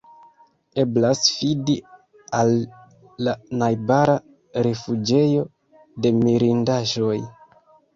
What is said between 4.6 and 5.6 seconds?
rifuĝejo